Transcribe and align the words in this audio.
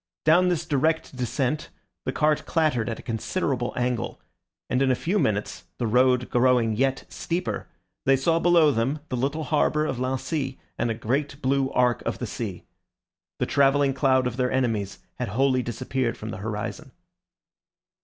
Down 0.25 0.47
this 0.49 0.65
direct 0.65 1.15
descent 1.15 1.69
the 2.05 2.11
cart 2.11 2.47
clattered 2.47 2.89
at 2.89 2.97
a 2.97 3.03
considerable 3.03 3.71
angle, 3.75 4.19
and 4.67 4.81
in 4.81 4.89
a 4.89 4.95
few 4.95 5.19
minutes, 5.19 5.65
the 5.77 5.85
road 5.85 6.27
growing 6.31 6.75
yet 6.75 7.05
steeper, 7.07 7.67
they 8.07 8.15
saw 8.15 8.39
below 8.39 8.71
them 8.71 8.97
the 9.09 9.15
little 9.15 9.43
harbour 9.43 9.85
of 9.85 9.99
Lancy 9.99 10.59
and 10.75 10.89
a 10.89 10.95
great 10.95 11.39
blue 11.43 11.69
arc 11.73 12.01
of 12.01 12.17
the 12.17 12.25
sea. 12.25 12.63
The 13.37 13.45
travelling 13.45 13.93
cloud 13.93 14.25
of 14.25 14.37
their 14.37 14.51
enemies 14.51 14.97
had 15.19 15.27
wholly 15.27 15.61
disappeared 15.61 16.17
from 16.17 16.29
the 16.29 16.37
horizon. 16.37 16.93